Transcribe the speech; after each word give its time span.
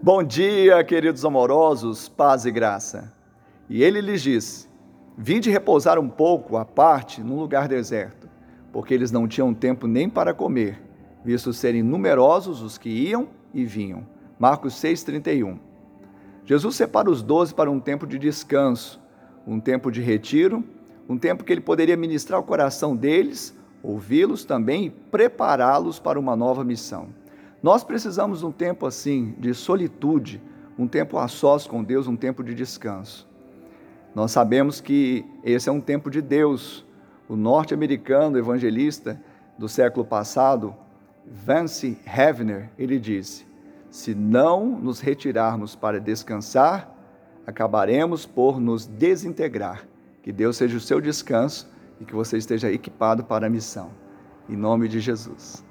Bom 0.00 0.22
dia, 0.22 0.84
queridos 0.84 1.24
amorosos, 1.24 2.08
paz 2.08 2.46
e 2.46 2.52
graça. 2.52 3.12
E 3.68 3.82
ele 3.82 4.00
lhes 4.00 4.22
disse: 4.22 4.68
Vinde 5.16 5.50
repousar 5.50 5.98
um 5.98 6.08
pouco 6.08 6.56
à 6.56 6.64
parte 6.64 7.20
num 7.20 7.36
lugar 7.36 7.66
deserto, 7.66 8.28
porque 8.72 8.94
eles 8.94 9.10
não 9.10 9.26
tinham 9.26 9.52
tempo 9.52 9.88
nem 9.88 10.08
para 10.08 10.32
comer, 10.32 10.80
visto 11.24 11.52
serem 11.52 11.82
numerosos 11.82 12.62
os 12.62 12.78
que 12.78 12.88
iam 12.88 13.26
e 13.52 13.64
vinham. 13.64 14.06
Marcos 14.38 14.74
6,31. 14.74 15.58
Jesus 16.44 16.76
separa 16.76 17.10
os 17.10 17.20
doze 17.20 17.52
para 17.52 17.68
um 17.68 17.80
tempo 17.80 18.06
de 18.06 18.20
descanso, 18.20 19.00
um 19.44 19.58
tempo 19.58 19.90
de 19.90 20.00
retiro, 20.00 20.62
um 21.08 21.18
tempo 21.18 21.42
que 21.42 21.52
ele 21.52 21.60
poderia 21.60 21.96
ministrar 21.96 22.38
o 22.38 22.44
coração 22.44 22.94
deles, 22.94 23.52
ouvi-los 23.82 24.44
também 24.44 24.86
e 24.86 24.90
prepará-los 24.90 25.98
para 25.98 26.20
uma 26.20 26.36
nova 26.36 26.62
missão. 26.62 27.08
Nós 27.62 27.82
precisamos 27.82 28.40
de 28.40 28.46
um 28.46 28.52
tempo 28.52 28.86
assim, 28.86 29.34
de 29.38 29.52
solitude, 29.52 30.40
um 30.78 30.86
tempo 30.86 31.18
a 31.18 31.26
sós 31.26 31.66
com 31.66 31.82
Deus, 31.82 32.06
um 32.06 32.16
tempo 32.16 32.44
de 32.44 32.54
descanso. 32.54 33.26
Nós 34.14 34.30
sabemos 34.30 34.80
que 34.80 35.24
esse 35.42 35.68
é 35.68 35.72
um 35.72 35.80
tempo 35.80 36.10
de 36.10 36.22
Deus. 36.22 36.84
O 37.28 37.36
norte-americano 37.36 38.38
evangelista 38.38 39.20
do 39.58 39.68
século 39.68 40.04
passado, 40.04 40.74
Vance 41.26 41.98
Havner, 42.06 42.70
ele 42.78 42.98
disse: 42.98 43.44
Se 43.90 44.14
não 44.14 44.64
nos 44.66 45.00
retirarmos 45.00 45.74
para 45.74 46.00
descansar, 46.00 46.94
acabaremos 47.46 48.24
por 48.24 48.60
nos 48.60 48.86
desintegrar. 48.86 49.86
Que 50.22 50.32
Deus 50.32 50.56
seja 50.56 50.76
o 50.76 50.80
seu 50.80 51.00
descanso 51.00 51.68
e 52.00 52.04
que 52.04 52.14
você 52.14 52.38
esteja 52.38 52.70
equipado 52.70 53.24
para 53.24 53.46
a 53.46 53.50
missão. 53.50 53.90
Em 54.48 54.56
nome 54.56 54.88
de 54.88 55.00
Jesus. 55.00 55.64